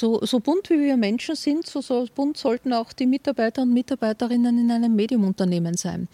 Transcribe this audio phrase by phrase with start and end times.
[0.00, 3.74] So, so bunt wie wir Menschen sind, so, so bunt sollten auch die Mitarbeiter und
[3.74, 6.08] Mitarbeiterinnen in einem Mediumunternehmen sein.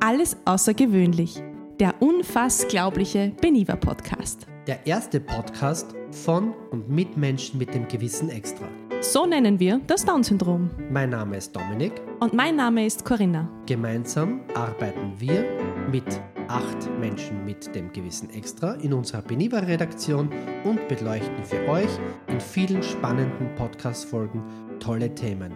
[0.00, 1.42] Alles außergewöhnlich.
[1.78, 4.46] Der unfassglaubliche Beniva Podcast.
[4.66, 8.66] Der erste Podcast von und mit Menschen mit dem gewissen Extra.
[9.02, 10.70] So nennen wir das Down-Syndrom.
[10.90, 11.92] Mein Name ist Dominik.
[12.20, 13.46] Und mein Name ist Corinna.
[13.66, 15.44] Gemeinsam arbeiten wir
[15.92, 16.06] mit
[16.48, 20.30] acht Menschen mit dem gewissen Extra in unserer Beniva-Redaktion
[20.64, 21.90] und beleuchten für euch
[22.28, 24.42] in vielen spannenden Podcast-Folgen
[24.80, 25.52] tolle Themen.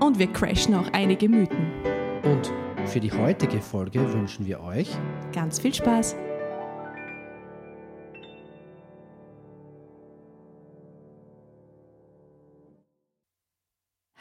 [0.00, 1.70] Und wir crashen auch einige Mythen.
[2.24, 2.52] Und
[2.88, 4.90] für die heutige Folge wünschen wir euch
[5.32, 6.16] ganz viel Spaß.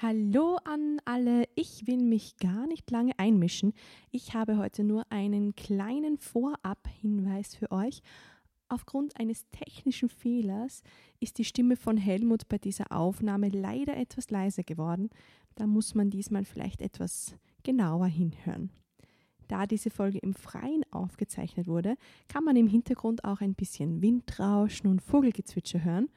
[0.01, 1.43] Hallo an alle.
[1.53, 3.71] Ich will mich gar nicht lange einmischen.
[4.09, 8.01] Ich habe heute nur einen kleinen Vorab-Hinweis für euch.
[8.67, 10.81] Aufgrund eines technischen Fehlers
[11.19, 15.11] ist die Stimme von Helmut bei dieser Aufnahme leider etwas leiser geworden.
[15.53, 18.71] Da muss man diesmal vielleicht etwas genauer hinhören.
[19.49, 21.95] Da diese Folge im Freien aufgezeichnet wurde,
[22.27, 26.09] kann man im Hintergrund auch ein bisschen Windrauschen und Vogelgezwitscher hören.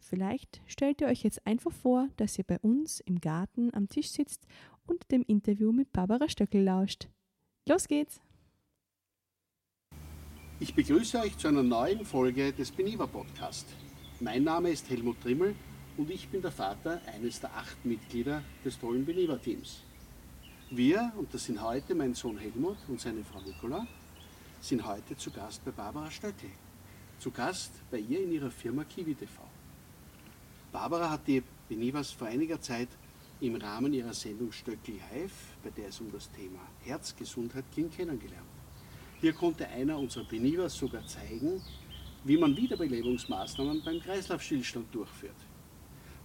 [0.00, 4.08] Vielleicht stellt ihr euch jetzt einfach vor, dass ihr bei uns im Garten am Tisch
[4.08, 4.46] sitzt
[4.86, 7.08] und dem Interview mit Barbara Stöckel lauscht.
[7.68, 8.20] Los geht's!
[10.58, 13.66] Ich begrüße euch zu einer neuen Folge des Beniva Podcast.
[14.20, 15.54] Mein Name ist Helmut Trimmel
[15.96, 19.82] und ich bin der Vater eines der acht Mitglieder des tollen Beniva Teams.
[20.70, 23.86] Wir, und das sind heute mein Sohn Helmut und seine Frau Nicola,
[24.60, 26.50] sind heute zu Gast bei Barbara Stöckel.
[27.18, 29.49] Zu Gast bei ihr in ihrer Firma Kiwi TV.
[30.72, 32.88] Barbara hat die Benivas vor einiger Zeit
[33.40, 38.46] im Rahmen ihrer Sendung Stöckel Live, bei der es um das Thema Herzgesundheit ging, kennengelernt.
[39.20, 41.60] Hier konnte einer unserer Benivas sogar zeigen,
[42.22, 45.34] wie man Wiederbelebungsmaßnahmen beim Kreislaufstillstand durchführt.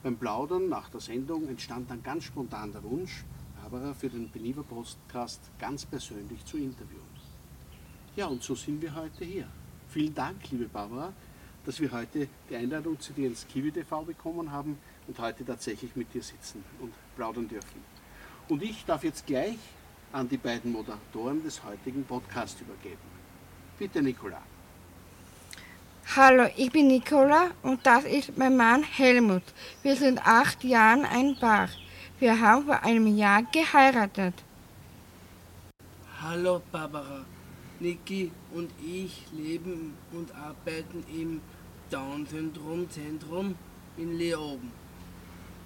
[0.04, 3.26] Beim Plaudern nach der Sendung entstand dann ganz spontan der Wunsch,
[3.60, 7.02] Barbara für den Beniva Podcast ganz persönlich zu interviewen.
[8.16, 9.48] Ja, und so sind wir heute hier.
[9.88, 11.14] Vielen Dank, liebe Barbara,
[11.66, 14.78] dass wir heute die Einladung zu dir ins Kiwi TV bekommen haben
[15.08, 17.84] und heute tatsächlich mit dir sitzen und plaudern dürfen.
[18.48, 19.58] Und ich darf jetzt gleich
[20.12, 23.02] an die beiden Moderatoren des heutigen Podcasts übergeben.
[23.80, 24.42] Bitte, Nicola.
[26.16, 29.44] Hallo, ich bin Nicola und das ist mein Mann Helmut.
[29.82, 31.68] Wir sind acht Jahre ein Paar.
[32.20, 34.36] Wir haben vor einem Jahr geheiratet.
[36.22, 37.26] Hallo Barbara.
[37.80, 41.42] Niki und ich leben und arbeiten im
[41.90, 43.56] Down-Syndrom-Zentrum
[43.98, 44.72] in Leoben.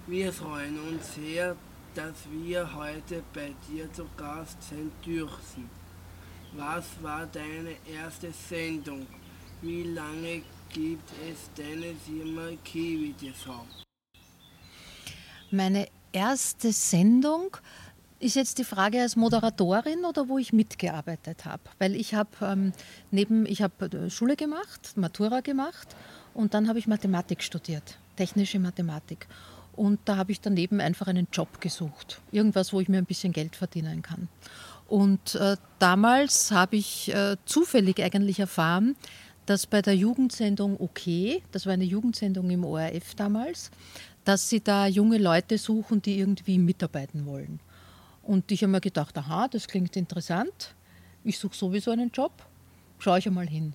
[0.06, 1.56] Wir freuen uns sehr,
[1.94, 5.68] dass wir heute bei dir zu Gast sein dürfen.
[6.52, 9.06] Was war deine erste Sendung?
[9.62, 10.42] Wie lange
[10.72, 13.66] gibt es deine Firma Kiwi TV?
[15.50, 17.56] Meine erste Sendung
[18.20, 22.72] ist jetzt die Frage als Moderatorin oder wo ich mitgearbeitet habe, weil ich habe ähm,
[23.10, 25.96] neben ich habe Schule gemacht, Matura gemacht
[26.34, 29.26] und dann habe ich Mathematik studiert, technische Mathematik.
[29.74, 33.32] Und da habe ich daneben einfach einen Job gesucht, irgendwas, wo ich mir ein bisschen
[33.32, 34.28] Geld verdienen kann.
[34.86, 38.96] Und äh, damals habe ich äh, zufällig eigentlich erfahren,
[39.46, 43.70] dass bei der Jugendsendung OK, das war eine Jugendsendung im ORF damals,
[44.24, 47.60] dass sie da junge Leute suchen, die irgendwie mitarbeiten wollen.
[48.30, 50.76] Und ich habe mir gedacht, aha, das klingt interessant.
[51.24, 52.30] Ich suche sowieso einen Job,
[53.00, 53.74] schaue ich einmal hin.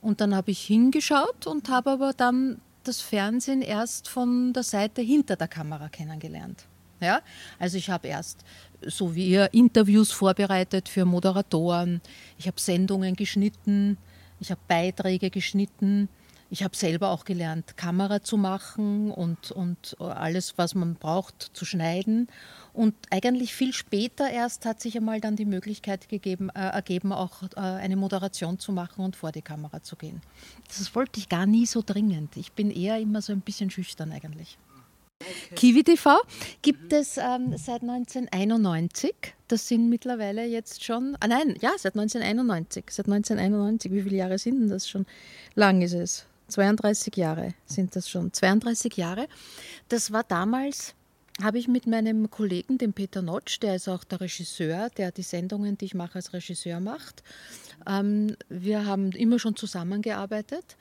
[0.00, 5.02] Und dann habe ich hingeschaut und habe aber dann das Fernsehen erst von der Seite
[5.02, 6.66] hinter der Kamera kennengelernt.
[7.00, 7.20] Ja?
[7.58, 8.44] Also ich habe erst,
[8.80, 12.00] so wie ihr, Interviews vorbereitet für Moderatoren,
[12.38, 13.98] ich habe Sendungen geschnitten,
[14.38, 16.08] ich habe Beiträge geschnitten,
[16.50, 21.64] ich habe selber auch gelernt, Kamera zu machen und, und alles, was man braucht, zu
[21.64, 22.28] schneiden.
[22.72, 27.42] Und eigentlich viel später erst hat sich einmal dann die Möglichkeit gegeben, äh, ergeben, auch
[27.56, 30.20] äh, eine Moderation zu machen und vor die Kamera zu gehen.
[30.68, 32.36] Das wollte ich gar nie so dringend.
[32.36, 34.58] Ich bin eher immer so ein bisschen schüchtern eigentlich.
[35.20, 35.54] Okay.
[35.54, 36.20] Kiwi TV
[36.62, 39.14] gibt es ähm, seit 1991.
[39.48, 42.84] Das sind mittlerweile jetzt schon, ah nein, ja, seit 1991.
[42.90, 45.06] Seit 1991, wie viele Jahre sind denn das schon?
[45.54, 46.26] Lang ist es.
[46.48, 48.32] 32 Jahre sind das schon.
[48.32, 49.28] 32 Jahre.
[49.88, 50.94] Das war damals,
[51.42, 55.22] habe ich mit meinem Kollegen, dem Peter Notsch, der ist auch der Regisseur, der die
[55.22, 57.22] Sendungen, die ich mache, als Regisseur macht.
[57.86, 60.76] Ähm, wir haben immer schon zusammengearbeitet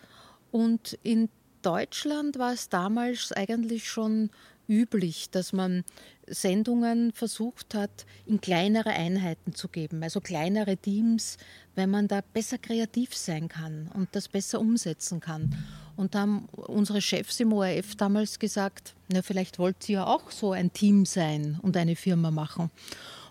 [0.52, 1.30] und in
[1.64, 4.30] Deutschland war es damals eigentlich schon
[4.68, 5.84] üblich, dass man
[6.28, 11.38] Sendungen versucht hat, in kleinere Einheiten zu geben, also kleinere Teams,
[11.76, 15.56] wenn man da besser kreativ sein kann und das besser umsetzen kann.
[15.96, 20.32] Und da haben unsere Chefs im ORF damals gesagt, na, vielleicht wollt ihr ja auch
[20.32, 22.72] so ein Team sein und eine Firma machen.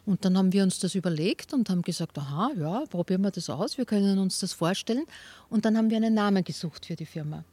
[0.05, 3.49] Und dann haben wir uns das überlegt und haben gesagt, aha, ja, probieren wir das
[3.49, 5.05] aus, wir können uns das vorstellen.
[5.49, 7.45] Und dann haben wir einen Namen gesucht für die Firma.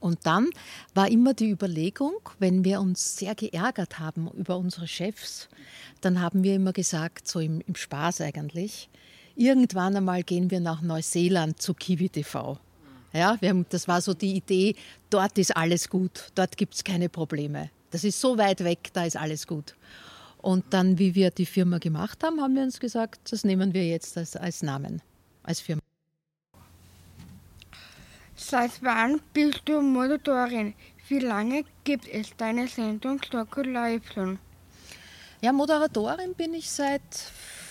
[0.00, 0.48] Und dann
[0.94, 5.48] war immer die Überlegung, wenn wir uns sehr geärgert haben über unsere Chefs,
[6.00, 8.88] dann haben wir immer gesagt, so im, im Spaß eigentlich,
[9.34, 12.58] irgendwann einmal gehen wir nach Neuseeland zu Kiwi TV.
[13.12, 14.76] Ja, haben, das war so die Idee,
[15.10, 17.70] dort ist alles gut, dort gibt es keine Probleme.
[17.90, 19.74] Das ist so weit weg, da ist alles gut.
[20.38, 23.86] Und dann, wie wir die Firma gemacht haben, haben wir uns gesagt, das nehmen wir
[23.86, 25.02] jetzt als, als Namen,
[25.42, 25.80] als Firma.
[28.50, 30.72] Seit wann bist du Moderatorin?
[31.08, 33.20] Wie lange gibt es deine Sendung
[33.64, 34.38] Live schon?
[35.42, 37.02] Ja, Moderatorin bin ich seit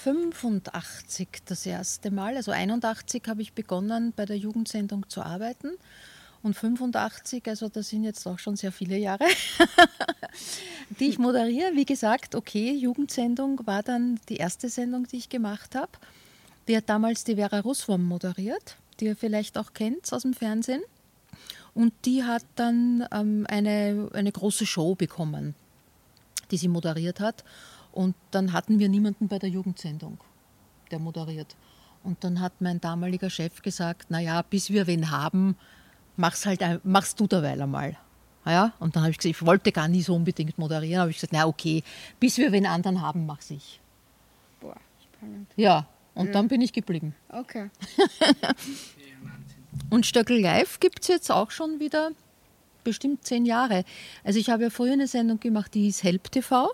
[0.03, 2.35] 85 das erste Mal.
[2.35, 5.71] Also 81 habe ich begonnen, bei der Jugendsendung zu arbeiten.
[6.43, 9.25] Und 85, also das sind jetzt auch schon sehr viele Jahre,
[10.99, 11.71] die ich moderiere.
[11.73, 15.93] Wie gesagt, okay, Jugendsendung war dann die erste Sendung, die ich gemacht habe.
[16.67, 20.81] Die hat damals die Vera Russwurm moderiert, die ihr vielleicht auch kennt aus dem Fernsehen.
[21.73, 25.53] Und die hat dann ähm, eine, eine große Show bekommen,
[26.49, 27.43] die sie moderiert hat.
[27.91, 30.17] Und dann hatten wir niemanden bei der Jugendsendung,
[30.91, 31.55] der moderiert.
[32.03, 35.55] Und dann hat mein damaliger Chef gesagt, naja, bis wir wen haben,
[36.15, 37.97] mach's halt, machst du derweil einmal.
[38.45, 41.17] Ja, und dann habe ich gesagt, ich wollte gar nie so unbedingt moderieren, habe ich
[41.17, 41.83] gesagt, na okay,
[42.19, 43.81] bis wir wen anderen haben, mach's ich.
[44.61, 45.51] Boah, spannend.
[45.57, 45.85] Ja,
[46.17, 46.33] und ja.
[46.33, 47.15] dann bin ich geblieben.
[47.29, 47.69] Okay.
[49.89, 52.11] und Stöckel Live gibt es jetzt auch schon wieder
[52.83, 53.83] bestimmt zehn Jahre.
[54.23, 56.71] Also ich habe ja früher eine Sendung gemacht, die hieß Help TV.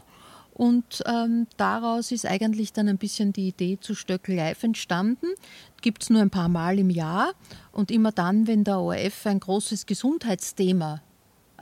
[0.54, 5.26] Und ähm, daraus ist eigentlich dann ein bisschen die Idee zu Stöckel Live entstanden.
[5.82, 7.34] Gibt es nur ein paar Mal im Jahr.
[7.72, 11.02] Und immer dann, wenn der ORF ein großes Gesundheitsthema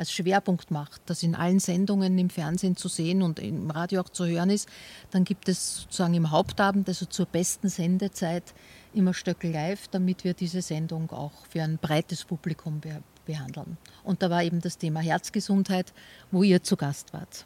[0.01, 4.09] als Schwerpunkt macht, das in allen Sendungen im Fernsehen zu sehen und im Radio auch
[4.09, 4.68] zu hören ist,
[5.12, 8.56] dann gibt es sozusagen im Hauptabend, also zur besten Sendezeit,
[8.95, 12.81] immer Stöckel live, damit wir diese Sendung auch für ein breites Publikum
[13.27, 13.77] behandeln.
[14.03, 15.94] Und da war eben das Thema Herzgesundheit,
[16.31, 17.45] wo ihr zu Gast wart.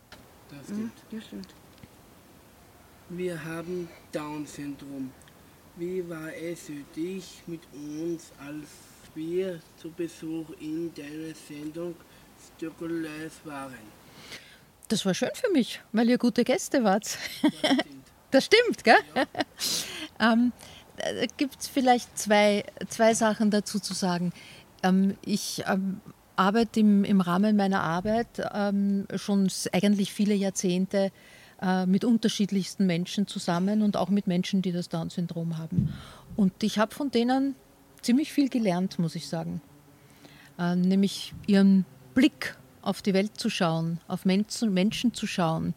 [0.49, 0.93] Das stimmt.
[1.11, 1.47] Ja, stimmt.
[3.09, 5.11] Wir haben Down-Syndrom.
[5.75, 8.69] Wie war es für dich mit uns, als
[9.13, 11.95] wir zu Besuch in deiner Sendung
[12.57, 13.73] Stöckel Live waren?
[14.87, 17.17] Das war schön für mich, weil ihr gute Gäste wart.
[18.31, 18.95] Das stimmt, das stimmt gell?
[19.15, 19.25] Ja.
[20.33, 20.51] ähm,
[20.97, 24.33] da gibt es vielleicht zwei, zwei Sachen dazu zu sagen.
[24.83, 26.01] Ähm, ich ähm,
[26.35, 31.11] arbeite im, im Rahmen meiner Arbeit ähm, schon eigentlich viele Jahrzehnte
[31.61, 35.93] äh, mit unterschiedlichsten Menschen zusammen und auch mit Menschen, die das Down-Syndrom haben.
[36.35, 37.55] Und ich habe von denen
[38.01, 39.61] ziemlich viel gelernt, muss ich sagen.
[40.57, 41.85] Äh, nämlich ihren
[42.15, 45.75] Blick auf die Welt zu schauen, auf Menschen, Menschen zu schauen,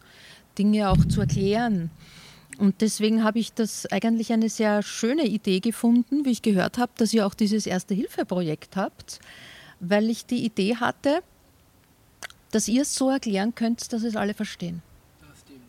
[0.56, 1.90] Dinge auch zu erklären.
[2.56, 6.92] Und deswegen habe ich das eigentlich eine sehr schöne Idee gefunden, wie ich gehört habe,
[6.96, 9.20] dass ihr auch dieses Erste-Hilfe-Projekt habt
[9.80, 11.22] weil ich die Idee hatte,
[12.50, 14.82] dass ihr es so erklären könnt, dass es alle verstehen.
[15.20, 15.60] Das stimmt.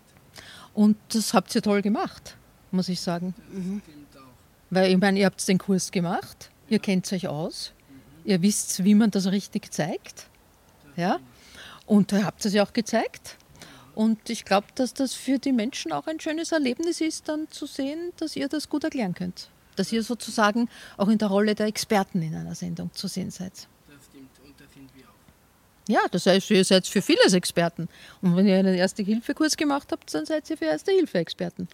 [0.74, 2.36] Und das habt ihr toll gemacht,
[2.72, 3.34] muss ich sagen.
[3.38, 3.82] Das mhm.
[3.84, 4.32] stimmt auch.
[4.70, 6.74] Weil ich meine, ihr habt den Kurs gemacht, ja.
[6.74, 8.30] ihr kennt euch aus, mhm.
[8.32, 10.28] ihr wisst, wie man das richtig zeigt.
[11.00, 11.14] Das ja?
[11.16, 11.90] Stimmt.
[11.90, 13.38] Und ihr habt es ja auch gezeigt.
[13.96, 17.66] Und ich glaube, dass das für die Menschen auch ein schönes Erlebnis ist, dann zu
[17.66, 19.50] sehen, dass ihr das gut erklären könnt.
[19.76, 23.68] Dass ihr sozusagen auch in der Rolle der Experten in einer Sendung zu sehen seid.
[25.88, 27.90] Ja, das heißt, ihr seid für vieles Experten.
[28.22, 31.68] Und wenn ihr einen Erste-Hilfe-Kurs gemacht habt, dann seid ihr für Erste-Hilfe-Experten.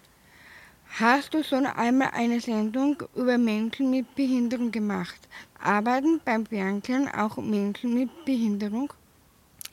[0.98, 5.20] Hast du schon einmal eine Sendung über Menschen mit Behinderung gemacht?
[5.60, 8.90] Arbeiten beim Fernsehen auch Menschen mit Behinderung?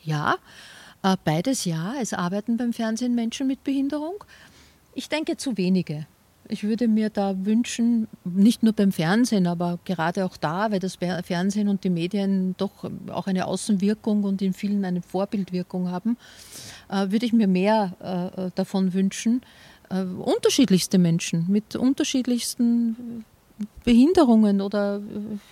[0.04, 0.36] Ja,
[1.04, 1.96] äh, beides ja.
[2.02, 4.24] Es arbeiten beim Fernsehen Menschen mit Behinderung.
[4.94, 6.06] Ich denke zu wenige.
[6.50, 10.98] Ich würde mir da wünschen, nicht nur beim Fernsehen, aber gerade auch da, weil das
[10.98, 16.18] Fernsehen und die Medien doch auch eine Außenwirkung und in vielen eine Vorbildwirkung haben,
[16.90, 19.42] äh, würde ich mir mehr äh, davon wünschen.
[19.90, 23.24] Äh, unterschiedlichste Menschen mit unterschiedlichsten
[23.86, 25.02] Behinderungen oder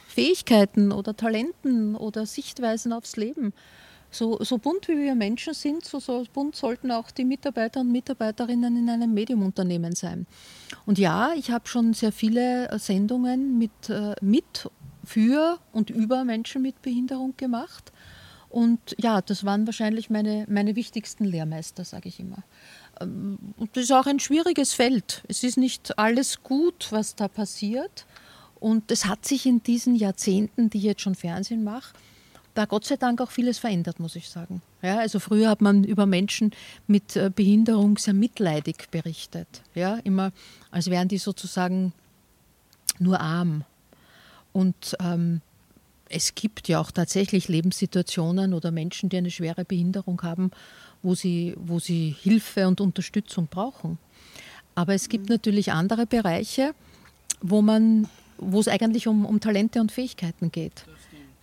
[0.08, 3.54] Fähigkeiten oder Talenten oder Sichtweisen aufs Leben
[4.12, 7.92] so, so bunt wie wir Menschen sind, so, so bunt sollten auch die Mitarbeiter und
[7.92, 10.28] Mitarbeiterinnen in einem Mediumunternehmen sein.
[10.86, 14.70] Und ja, ich habe schon sehr viele äh, Sendungen mit, äh, mit,
[15.04, 17.92] für und über Menschen mit Behinderung gemacht.
[18.50, 22.44] Und ja, das waren wahrscheinlich meine, meine wichtigsten Lehrmeister, sage ich immer.
[23.00, 25.24] Ähm, und das ist auch ein schwieriges Feld.
[25.28, 28.06] Es ist nicht alles gut, was da passiert.
[28.60, 31.94] Und es hat sich in diesen Jahrzehnten, die ich jetzt schon Fernsehen mache,
[32.54, 34.62] da Gott sei Dank auch vieles verändert, muss ich sagen.
[34.82, 36.52] Ja, also früher hat man über Menschen
[36.88, 39.48] mit äh, Behinderung sehr mitleidig berichtet.
[39.76, 40.32] Ja, immer
[40.70, 41.94] als wären die sozusagen
[43.00, 43.64] nur arm.
[44.54, 45.42] Und ähm,
[46.10, 50.52] es gibt ja auch tatsächlich Lebenssituationen oder Menschen, die eine schwere Behinderung haben,
[51.02, 53.98] wo sie, wo sie Hilfe und Unterstützung brauchen.
[54.76, 56.74] Aber es gibt natürlich andere Bereiche,
[57.42, 60.86] wo man, wo es eigentlich um, um Talente und Fähigkeiten geht.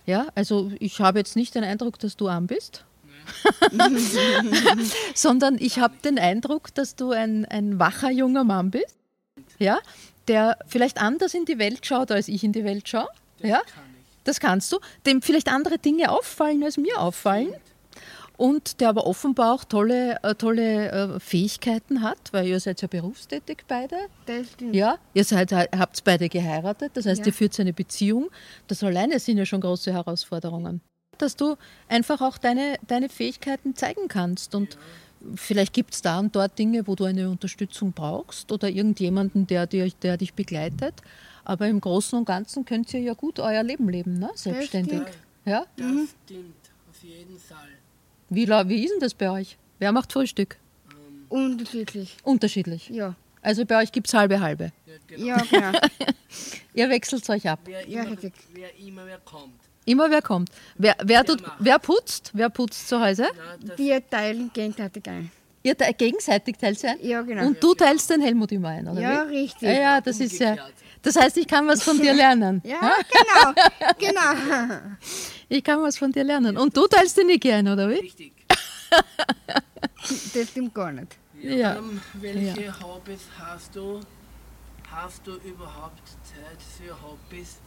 [0.09, 2.83] Ja, also ich habe jetzt nicht den Eindruck, dass du arm bist.
[5.13, 8.95] sondern ich habe den Eindruck, dass du ein, ein wacher junger Mann bist,
[9.59, 9.77] ja,
[10.27, 13.07] der vielleicht anders in die Welt schaut, als ich in die Welt schaue.
[13.37, 14.23] Das ja, kann ich.
[14.23, 17.53] das kannst du, dem vielleicht andere Dinge auffallen, als mir auffallen.
[18.39, 22.87] Und der aber offenbar auch tolle, äh, tolle äh, Fähigkeiten hat, weil ihr seid ja
[22.87, 23.97] berufstätig beide.
[24.27, 24.73] Das stimmt.
[24.73, 27.25] Ja, ihr seid, habt beide geheiratet, das heißt, Ja.
[27.27, 28.29] ihr führt eine Beziehung.
[28.67, 30.79] Das alleine sind ja schon große Herausforderungen.
[31.17, 31.57] Dass du
[31.89, 34.55] einfach auch deine, deine Fähigkeiten zeigen kannst.
[34.55, 34.77] Und
[35.35, 39.67] vielleicht gibt es da und dort Dinge, wo du eine Unterstützung brauchst oder irgendjemanden, der,
[39.67, 40.93] dir, der dich begleitet.
[41.43, 44.29] Aber im Großen und Ganzen könnt ihr ja gut euer Leben leben, ne?
[44.33, 45.01] selbstständig.
[45.01, 45.17] stimmt.
[45.43, 45.65] Ja?
[45.75, 46.07] Das Mhm.
[46.23, 46.55] stimmt,
[46.89, 47.67] auf jeden Fall.
[48.29, 49.57] Wie, la- wie ist denn das bei euch?
[49.79, 50.57] Wer macht Frühstück?
[51.29, 52.17] Unterschiedlich.
[52.23, 52.89] Unterschiedlich.
[52.89, 53.15] Ja.
[53.41, 54.71] Also bei euch gibt es halbe halbe.
[54.85, 55.25] Ja, genau.
[55.27, 55.79] Ja, genau.
[56.73, 57.59] Ihr wechselt euch ab.
[57.65, 58.33] Wer, Ja, immer, richtig.
[58.53, 59.53] wer immer wer kommt.
[59.85, 60.49] Immer wer kommt.
[60.77, 62.31] Wer, wer, tut, wer putzt?
[62.33, 63.27] Wer putzt zu Hause?
[63.35, 65.31] Na, das, Wir teilen gegenseitig ein.
[65.63, 66.97] Ihr te- gegenseitig teilt ein?
[67.01, 67.47] Ja, genau.
[67.47, 69.37] Und du teilst den Helmut immer ein, oder Ja, wie?
[69.39, 69.61] richtig.
[69.63, 70.55] Ja, ja, das ist ja.
[71.01, 72.61] Das heißt, ich kann was von dir lernen.
[72.65, 73.53] Ja, genau.
[73.97, 74.79] genau.
[75.51, 76.57] Ich kann was von dir lernen.
[76.57, 77.95] Und du teilst den Niki ein, oder wie?
[77.95, 78.33] richtig.
[80.33, 81.17] Das stimmt gar nicht.
[81.41, 81.77] Ja.
[81.77, 83.99] Ähm, welche Hobbys hast du?
[84.91, 87.57] Hast du überhaupt Zeit für Hobbys?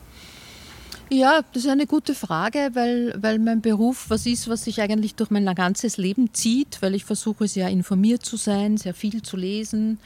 [1.09, 5.15] Ja, das ist eine gute Frage, weil, weil mein Beruf was ist, was sich eigentlich
[5.15, 9.37] durch mein ganzes Leben zieht, weil ich versuche sehr informiert zu sein, sehr viel zu
[9.37, 9.99] lesen,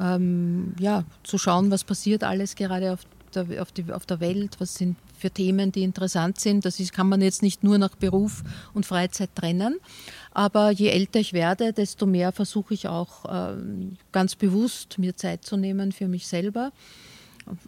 [0.00, 3.00] ähm, ja, zu schauen, was passiert alles gerade auf
[3.34, 6.64] der, auf, die, auf der Welt, was sind für Themen, die interessant sind.
[6.64, 8.42] Das ist, kann man jetzt nicht nur nach Beruf
[8.74, 9.78] und Freizeit trennen.
[10.32, 15.44] Aber je älter ich werde, desto mehr versuche ich auch ähm, ganz bewusst mir Zeit
[15.44, 16.72] zu nehmen für mich selber.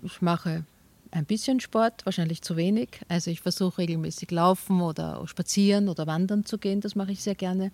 [0.03, 0.65] Ich mache
[1.11, 2.89] ein bisschen Sport, wahrscheinlich zu wenig.
[3.09, 6.81] Also ich versuche regelmäßig laufen oder spazieren oder wandern zu gehen.
[6.81, 7.71] Das mache ich sehr gerne.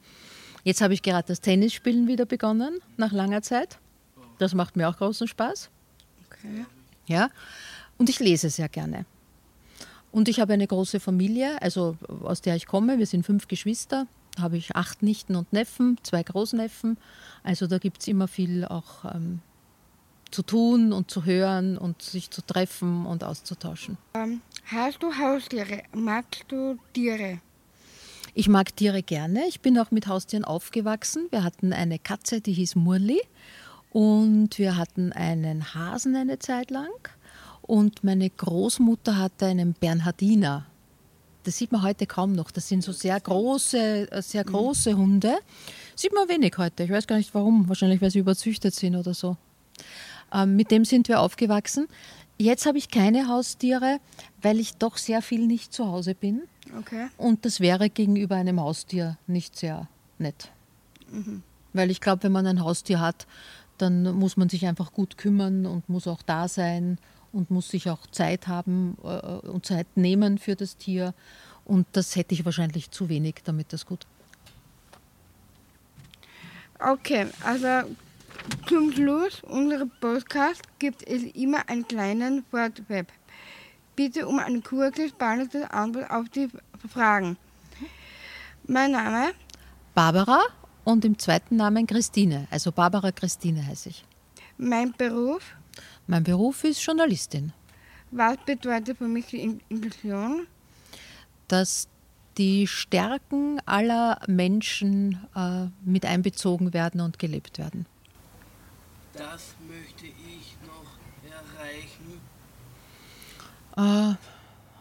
[0.64, 3.78] Jetzt habe ich gerade das Tennisspielen wieder begonnen, nach langer Zeit.
[4.38, 5.70] Das macht mir auch großen Spaß.
[6.26, 6.66] Okay.
[7.06, 7.30] Ja.
[7.96, 9.04] Und ich lese sehr gerne.
[10.10, 12.98] Und ich habe eine große Familie, also aus der ich komme.
[12.98, 14.06] Wir sind fünf Geschwister.
[14.36, 16.96] Da habe ich acht Nichten und Neffen, zwei Großneffen.
[17.42, 19.40] Also da gibt es immer viel auch ähm,
[20.30, 23.98] zu tun und zu hören und sich zu treffen und auszutauschen.
[24.14, 25.82] Ähm, hast du Haustiere?
[25.92, 27.40] Magst du Tiere?
[28.34, 29.46] Ich mag Tiere gerne.
[29.48, 31.26] Ich bin auch mit Haustieren aufgewachsen.
[31.30, 33.20] Wir hatten eine Katze, die hieß Murli.
[33.90, 36.88] Und wir hatten einen Hasen eine Zeit lang.
[37.62, 40.66] Und meine Großmutter hatte einen Bernhardiner.
[41.44, 42.50] Das sieht man heute kaum noch.
[42.50, 45.36] Das sind so sehr große, äh, sehr große Hunde.
[45.94, 46.84] Sieht man wenig heute.
[46.84, 47.68] Ich weiß gar nicht warum.
[47.68, 49.36] Wahrscheinlich, weil sie überzüchtet sind oder so.
[50.32, 51.88] Ähm, mit dem sind wir aufgewachsen.
[52.38, 53.98] Jetzt habe ich keine Haustiere,
[54.42, 56.42] weil ich doch sehr viel nicht zu Hause bin.
[56.78, 57.08] Okay.
[57.16, 60.50] Und das wäre gegenüber einem Haustier nicht sehr nett.
[61.72, 63.26] Weil ich glaube, wenn man ein Haustier hat,
[63.78, 66.98] dann muss man sich einfach gut kümmern und muss auch da sein
[67.32, 69.06] und muss sich auch Zeit haben äh,
[69.48, 71.14] und Zeit nehmen für das Tier.
[71.64, 74.06] Und das hätte ich wahrscheinlich zu wenig, damit das gut.
[76.78, 77.88] Okay, also
[78.66, 83.08] zum Schluss unseres Podcasts gibt es immer einen kleinen Wortweb.
[83.96, 86.48] Bitte um eine kurze, spannende Antwort auf die
[86.88, 87.36] Fragen.
[88.64, 89.32] Mein Name,
[89.94, 90.42] Barbara
[90.88, 92.46] und im zweiten Namen Christine.
[92.50, 94.04] Also Barbara Christine heiße ich.
[94.56, 95.42] mein Beruf,
[96.06, 97.52] Mein Beruf ist Journalistin.
[98.10, 100.46] was bedeutet für mich die In- Inklusion?
[101.48, 101.88] dass
[102.38, 107.86] die Stärken aller Menschen äh, mit einbezogen werden und gelebt werden.
[109.14, 110.90] Das möchte ich noch
[111.36, 112.20] erreichen.
[113.76, 114.14] Äh,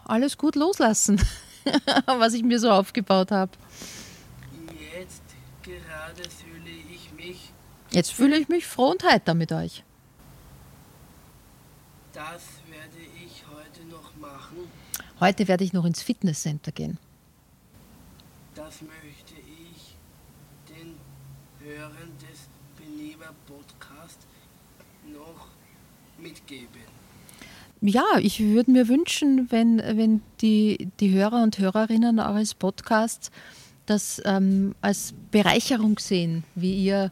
[0.06, 1.20] alles gut loslassen,
[2.06, 3.52] was ich mir so aufgebaut habe.
[6.18, 7.52] Jetzt gerade fühle ich mich,
[7.92, 9.84] Jetzt fühle ich mich froh und heiter mit euch.
[12.14, 14.58] das werde ich heute noch machen.
[15.20, 16.98] Heute werde ich noch ins Fitnesscenter gehen.
[18.56, 19.96] Das möchte ich
[20.68, 20.96] den
[21.64, 24.26] Hörern des Beneber Podcast
[25.06, 25.48] noch
[26.18, 26.82] mitgeben.
[27.82, 33.30] ja, ich würde mir wünschen, wenn, wenn die, die Hörer und Hörerinnen eures Podcasts
[33.88, 37.12] das ähm, als Bereicherung sehen, wie ihr,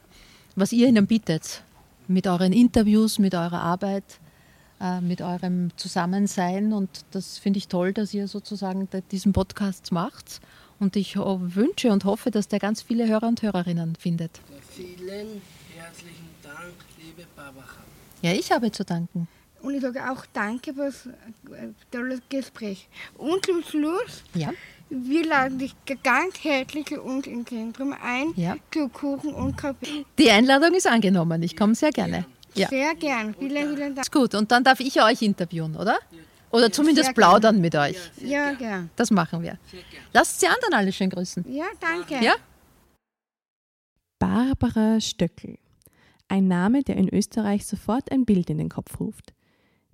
[0.56, 1.64] was ihr ihnen bietet.
[2.08, 4.04] Mit euren Interviews, mit eurer Arbeit,
[4.80, 6.72] äh, mit eurem Zusammensein.
[6.74, 10.40] Und das finde ich toll, dass ihr sozusagen diesen Podcast macht.
[10.80, 14.42] Und ich wünsche und hoffe, dass der ganz viele Hörer und Hörerinnen findet.
[14.70, 15.42] Vielen
[15.76, 17.66] herzlichen Dank, liebe Barbara.
[18.22, 19.28] Ja, ich habe zu danken.
[19.62, 22.88] Und ich sage auch danke für das äh, tolle Gespräch.
[23.18, 24.52] Und zum Schluss, Ja,
[24.90, 28.56] wir laden dich ganz herzlich zu uns im Zentrum ein, Ja.
[28.72, 30.06] zu Kuchen und Kaffee.
[30.18, 31.42] die Einladung ist angenommen.
[31.44, 32.26] Ich komme sehr gerne.
[32.54, 33.34] Ja, Sehr gern.
[33.38, 34.06] Vielen, vielen Dank.
[34.06, 34.34] ist gut.
[34.36, 35.98] Und dann darf ich euch interviewen, oder?
[36.52, 37.98] Oder zumindest Sehr plaudern mit euch.
[38.22, 38.90] Ja, gern.
[38.96, 39.58] Das machen wir.
[40.14, 41.44] Lasst die anderen alle schön grüßen.
[41.54, 42.24] Ja, danke.
[42.24, 42.36] Ja?
[44.20, 45.58] Barbara Stöckel.
[46.30, 49.34] Ein Name, der in Österreich sofort ein Bild in den Kopf ruft.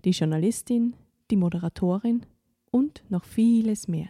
[0.06, 0.94] Die Journalistin,
[1.32, 2.26] die Moderatorin
[2.70, 4.10] und noch vieles mehr.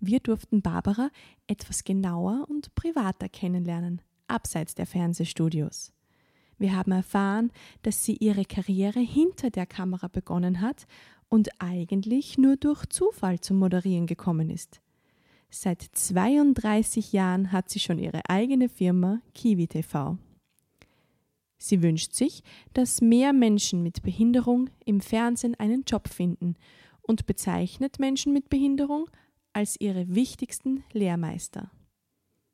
[0.00, 1.10] Wir durften Barbara
[1.46, 5.92] etwas genauer und privater kennenlernen, abseits der Fernsehstudios.
[6.58, 7.52] Wir haben erfahren,
[7.82, 10.86] dass sie ihre Karriere hinter der Kamera begonnen hat
[11.28, 14.80] und eigentlich nur durch Zufall zum Moderieren gekommen ist.
[15.50, 20.18] Seit 32 Jahren hat sie schon ihre eigene Firma Kiwi TV.
[21.58, 26.54] Sie wünscht sich, dass mehr Menschen mit Behinderung im Fernsehen einen Job finden
[27.02, 29.08] und bezeichnet Menschen mit Behinderung
[29.58, 31.68] als ihre wichtigsten Lehrmeister.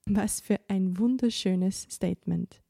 [0.09, 2.63] Was für ein wunderschönes Statement.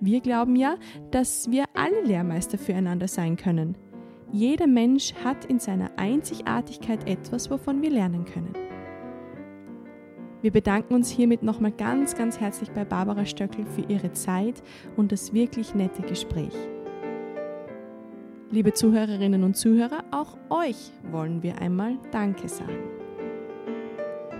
[0.00, 0.76] Wir glauben ja,
[1.10, 3.76] dass wir alle Lehrmeister füreinander sein können.
[4.32, 8.54] Jeder Mensch hat in seiner Einzigartigkeit etwas, wovon wir lernen können.
[10.40, 14.62] Wir bedanken uns hiermit nochmal ganz, ganz herzlich bei Barbara Stöckel für ihre Zeit
[14.96, 16.54] und das wirklich nette Gespräch.
[18.50, 22.93] Liebe Zuhörerinnen und Zuhörer, auch euch wollen wir einmal Danke sagen.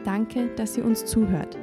[0.04, 1.58] Danke, dass ihr uns zuhört,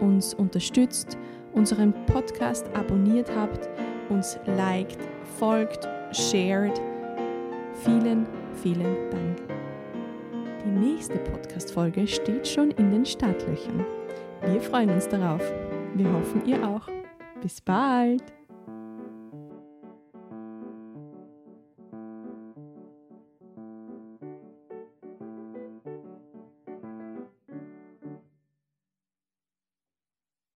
[0.00, 1.18] uns unterstützt,
[1.52, 3.68] unseren Podcast abonniert habt,
[4.08, 4.98] uns liked,
[5.38, 6.80] folgt, shared.
[7.84, 8.26] Vielen,
[8.62, 9.38] vielen Dank.
[10.64, 13.84] Die nächste Podcast-Folge steht schon in den Startlöchern.
[14.42, 15.42] Wir freuen uns darauf.
[15.94, 16.88] Wir hoffen, ihr auch.
[17.40, 18.41] Bis bald!